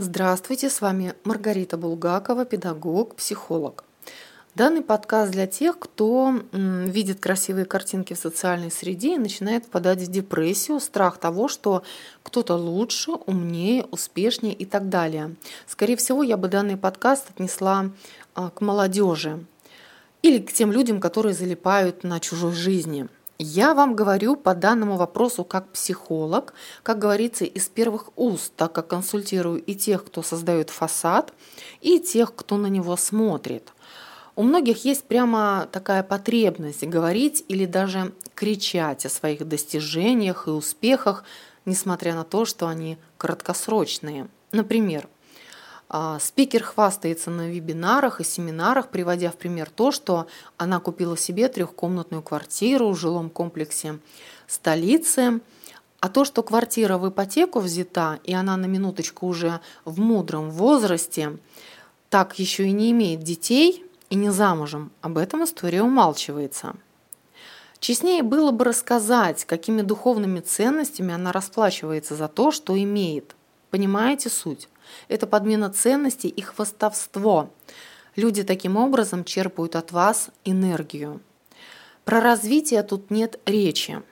Здравствуйте, 0.00 0.70
с 0.70 0.80
вами 0.80 1.14
Маргарита 1.24 1.76
Булгакова, 1.76 2.44
педагог, 2.44 3.16
психолог. 3.16 3.82
Данный 4.54 4.82
подкаст 4.82 5.32
для 5.32 5.48
тех, 5.48 5.76
кто 5.76 6.40
видит 6.52 7.18
красивые 7.18 7.64
картинки 7.64 8.14
в 8.14 8.18
социальной 8.18 8.70
среде 8.70 9.16
и 9.16 9.18
начинает 9.18 9.64
впадать 9.64 9.98
в 9.98 10.08
депрессию, 10.08 10.78
страх 10.78 11.18
того, 11.18 11.48
что 11.48 11.82
кто-то 12.22 12.54
лучше, 12.54 13.10
умнее, 13.10 13.86
успешнее 13.90 14.54
и 14.54 14.64
так 14.64 14.88
далее. 14.88 15.34
Скорее 15.66 15.96
всего, 15.96 16.22
я 16.22 16.36
бы 16.36 16.46
данный 16.46 16.76
подкаст 16.76 17.30
отнесла 17.30 17.90
а, 18.36 18.50
к 18.50 18.60
молодежи 18.60 19.44
или 20.22 20.38
к 20.38 20.52
тем 20.52 20.70
людям, 20.70 21.00
которые 21.00 21.34
залипают 21.34 22.04
на 22.04 22.20
чужой 22.20 22.52
жизни– 22.52 23.08
я 23.38 23.72
вам 23.72 23.94
говорю 23.94 24.34
по 24.34 24.54
данному 24.54 24.96
вопросу 24.96 25.44
как 25.44 25.70
психолог, 25.70 26.54
как 26.82 26.98
говорится, 26.98 27.44
из 27.44 27.68
первых 27.68 28.10
уст, 28.16 28.52
так 28.56 28.72
как 28.72 28.88
консультирую 28.88 29.62
и 29.62 29.74
тех, 29.74 30.04
кто 30.04 30.22
создает 30.22 30.70
фасад, 30.70 31.32
и 31.80 32.00
тех, 32.00 32.34
кто 32.34 32.56
на 32.56 32.66
него 32.66 32.96
смотрит. 32.96 33.72
У 34.34 34.42
многих 34.42 34.84
есть 34.84 35.04
прямо 35.04 35.68
такая 35.70 36.02
потребность 36.02 36.84
говорить 36.84 37.44
или 37.48 37.64
даже 37.64 38.12
кричать 38.34 39.06
о 39.06 39.08
своих 39.10 39.46
достижениях 39.46 40.46
и 40.46 40.50
успехах, 40.50 41.24
несмотря 41.64 42.14
на 42.14 42.24
то, 42.24 42.44
что 42.44 42.66
они 42.66 42.98
краткосрочные. 43.18 44.28
Например, 44.52 45.08
спикер 46.20 46.62
хвастается 46.62 47.30
на 47.30 47.48
вебинарах 47.48 48.20
и 48.20 48.24
семинарах, 48.24 48.88
приводя 48.88 49.30
в 49.30 49.36
пример 49.36 49.70
то, 49.70 49.90
что 49.90 50.26
она 50.56 50.80
купила 50.80 51.16
себе 51.16 51.48
трехкомнатную 51.48 52.22
квартиру 52.22 52.90
в 52.90 52.96
жилом 52.96 53.30
комплексе 53.30 53.98
столицы, 54.46 55.40
а 56.00 56.08
то, 56.08 56.24
что 56.24 56.42
квартира 56.42 56.98
в 56.98 57.08
ипотеку 57.08 57.60
взята, 57.60 58.20
и 58.24 58.32
она 58.34 58.56
на 58.56 58.66
минуточку 58.66 59.26
уже 59.26 59.60
в 59.84 59.98
мудром 59.98 60.50
возрасте, 60.50 61.38
так 62.10 62.38
еще 62.38 62.66
и 62.66 62.72
не 62.72 62.90
имеет 62.90 63.22
детей 63.22 63.84
и 64.10 64.14
не 64.14 64.30
замужем, 64.30 64.90
об 65.00 65.18
этом 65.18 65.44
история 65.44 65.82
умалчивается. 65.82 66.76
Честнее 67.80 68.22
было 68.22 68.50
бы 68.50 68.64
рассказать, 68.64 69.44
какими 69.44 69.82
духовными 69.82 70.40
ценностями 70.40 71.14
она 71.14 71.32
расплачивается 71.32 72.16
за 72.16 72.28
то, 72.28 72.50
что 72.50 72.76
имеет. 72.76 73.36
Понимаете 73.70 74.30
суть? 74.30 74.68
Это 75.08 75.26
подмена 75.26 75.70
ценностей 75.70 76.28
и 76.28 76.40
хвастовство. 76.40 77.50
Люди 78.16 78.42
таким 78.42 78.76
образом 78.76 79.24
черпают 79.24 79.76
от 79.76 79.92
вас 79.92 80.30
энергию. 80.44 81.20
Про 82.04 82.20
развитие 82.20 82.82
тут 82.82 83.10
нет 83.10 83.38
речи. 83.44 84.02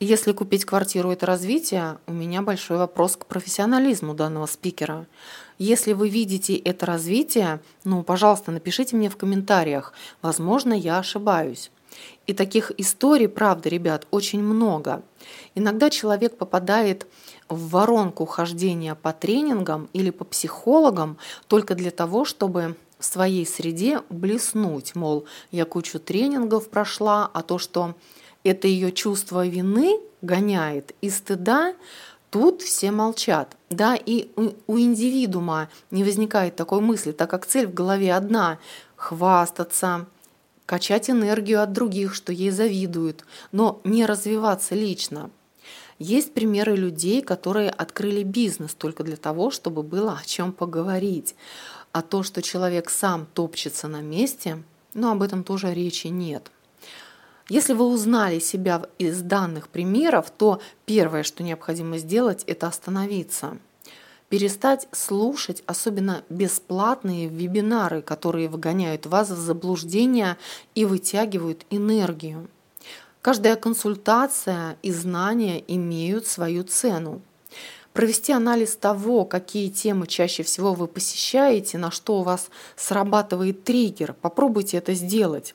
Если 0.00 0.32
купить 0.32 0.64
квартиру– 0.64 1.10
это 1.12 1.24
развитие, 1.24 1.98
у 2.06 2.12
меня 2.12 2.42
большой 2.42 2.78
вопрос 2.78 3.16
к 3.16 3.26
профессионализму 3.26 4.12
данного 4.12 4.46
спикера. 4.46 5.06
Если 5.56 5.92
вы 5.92 6.08
видите 6.08 6.56
это 6.56 6.84
развитие, 6.84 7.60
ну, 7.84 8.02
пожалуйста, 8.02 8.50
напишите 8.50 8.96
мне 8.96 9.08
в 9.08 9.16
комментариях. 9.16 9.92
Возможно, 10.20 10.74
я 10.74 10.98
ошибаюсь. 10.98 11.70
И 12.26 12.32
таких 12.32 12.72
историй, 12.78 13.28
правда, 13.28 13.68
ребят, 13.68 14.06
очень 14.10 14.42
много. 14.42 15.02
Иногда 15.54 15.90
человек 15.90 16.36
попадает 16.36 17.06
в 17.48 17.68
воронку 17.68 18.24
хождения 18.24 18.94
по 18.94 19.12
тренингам 19.12 19.88
или 19.92 20.10
по 20.10 20.24
психологам 20.24 21.18
только 21.48 21.74
для 21.74 21.90
того, 21.90 22.24
чтобы 22.24 22.76
в 22.98 23.04
своей 23.04 23.46
среде 23.46 24.00
блеснуть, 24.08 24.94
мол, 24.94 25.26
я 25.50 25.66
кучу 25.66 25.98
тренингов 25.98 26.70
прошла, 26.70 27.30
а 27.32 27.42
то, 27.42 27.58
что 27.58 27.94
это 28.44 28.66
ее 28.68 28.92
чувство 28.92 29.46
вины 29.46 30.00
гоняет 30.22 30.94
и 31.02 31.10
стыда, 31.10 31.74
тут 32.30 32.62
все 32.62 32.90
молчат. 32.90 33.56
Да, 33.68 33.94
и 33.94 34.30
у 34.66 34.78
индивидуума 34.78 35.68
не 35.90 36.04
возникает 36.04 36.56
такой 36.56 36.80
мысли, 36.80 37.12
так 37.12 37.28
как 37.28 37.46
цель 37.46 37.66
в 37.66 37.74
голове 37.74 38.14
одна– 38.14 38.58
хвастаться, 38.96 40.06
качать 40.66 41.10
энергию 41.10 41.62
от 41.62 41.72
других, 41.72 42.14
что 42.14 42.32
ей 42.32 42.50
завидуют, 42.50 43.24
но 43.52 43.80
не 43.84 44.06
развиваться 44.06 44.74
лично. 44.74 45.30
Есть 45.98 46.34
примеры 46.34 46.74
людей, 46.74 47.22
которые 47.22 47.70
открыли 47.70 48.22
бизнес 48.22 48.74
только 48.74 49.04
для 49.04 49.16
того, 49.16 49.50
чтобы 49.50 49.82
было 49.82 50.18
о 50.20 50.24
чем 50.24 50.52
поговорить. 50.52 51.36
А 51.92 52.02
то, 52.02 52.22
что 52.22 52.42
человек 52.42 52.90
сам 52.90 53.26
топчется 53.32 53.86
на 53.86 54.00
месте, 54.00 54.62
ну 54.94 55.10
об 55.10 55.22
этом 55.22 55.44
тоже 55.44 55.72
речи 55.72 56.08
нет. 56.08 56.50
Если 57.48 57.74
вы 57.74 57.86
узнали 57.86 58.38
себя 58.38 58.82
из 58.98 59.20
данных 59.20 59.68
примеров, 59.68 60.30
то 60.30 60.60
первое, 60.86 61.22
что 61.22 61.42
необходимо 61.42 61.98
сделать, 61.98 62.42
это 62.44 62.66
остановиться. 62.66 63.58
Перестать 64.34 64.88
слушать, 64.90 65.62
особенно 65.64 66.24
бесплатные 66.28 67.28
вебинары, 67.28 68.02
которые 68.02 68.48
выгоняют 68.48 69.06
вас 69.06 69.30
в 69.30 69.38
заблуждение 69.38 70.36
и 70.74 70.84
вытягивают 70.84 71.64
энергию. 71.70 72.48
Каждая 73.22 73.54
консультация 73.54 74.76
и 74.82 74.90
знания 74.90 75.62
имеют 75.68 76.26
свою 76.26 76.64
цену. 76.64 77.22
Провести 77.92 78.32
анализ 78.32 78.74
того, 78.74 79.24
какие 79.24 79.70
темы 79.70 80.08
чаще 80.08 80.42
всего 80.42 80.74
вы 80.74 80.88
посещаете, 80.88 81.78
на 81.78 81.92
что 81.92 82.18
у 82.18 82.24
вас 82.24 82.48
срабатывает 82.74 83.62
триггер. 83.62 84.14
Попробуйте 84.14 84.78
это 84.78 84.94
сделать 84.94 85.54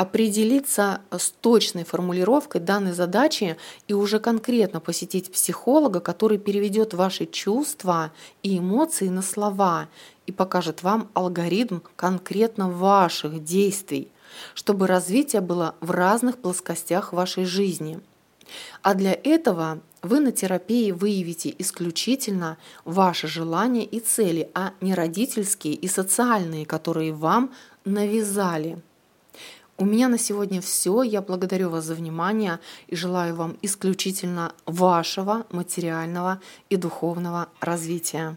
определиться 0.00 1.02
с 1.10 1.30
точной 1.30 1.84
формулировкой 1.84 2.62
данной 2.62 2.92
задачи 2.92 3.58
и 3.86 3.92
уже 3.92 4.18
конкретно 4.18 4.80
посетить 4.80 5.30
психолога, 5.30 6.00
который 6.00 6.38
переведет 6.38 6.94
ваши 6.94 7.26
чувства 7.26 8.10
и 8.42 8.58
эмоции 8.58 9.08
на 9.08 9.20
слова 9.20 9.88
и 10.26 10.32
покажет 10.32 10.82
вам 10.82 11.10
алгоритм 11.12 11.80
конкретно 11.96 12.70
ваших 12.70 13.44
действий– 13.44 14.08
чтобы 14.54 14.86
развитие 14.86 15.42
было 15.42 15.74
в 15.80 15.90
разных 15.90 16.38
плоскостях 16.38 17.12
вашей 17.12 17.44
жизни. 17.44 17.98
А 18.82 18.94
для 18.94 19.12
этого 19.12 19.80
вы 20.02 20.20
на 20.20 20.30
терапии 20.32 20.92
выявите 20.92 21.54
исключительно 21.58 22.56
ваши 22.84 23.26
желания 23.26 23.84
и 23.84 23.98
цели, 23.98 24.48
а 24.54 24.72
не 24.80 24.94
родительские 24.94 25.74
и 25.74 25.88
социальные, 25.88 26.64
которые 26.64 27.12
вам 27.12 27.52
навязали. 27.84 28.78
У 29.80 29.86
меня 29.86 30.08
на 30.08 30.18
сегодня 30.18 30.60
все. 30.60 31.02
Я 31.02 31.22
благодарю 31.22 31.70
вас 31.70 31.86
за 31.86 31.94
внимание 31.94 32.60
и 32.86 32.96
желаю 32.96 33.34
вам 33.34 33.56
исключительно 33.62 34.52
вашего 34.66 35.46
материального 35.50 36.38
и 36.68 36.76
духовного 36.76 37.48
развития. 37.62 38.36